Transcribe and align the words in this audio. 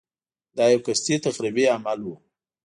دا 0.57 0.63
یو 0.73 0.79
قصدي 0.85 1.15
تخریبي 1.25 1.63
عمل 1.75 1.99
و. 2.03 2.07